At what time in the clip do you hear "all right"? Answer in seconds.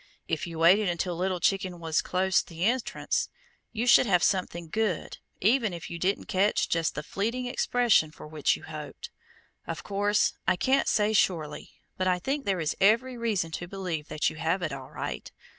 14.73-15.31